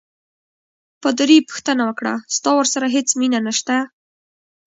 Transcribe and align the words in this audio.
پادري 1.01 1.37
پوښتنه 1.49 1.83
وکړه: 1.89 2.13
ستا 2.35 2.49
ورسره 2.57 2.85
هیڅ 2.95 3.07
مینه 3.19 3.39
نشته؟ 3.47 3.75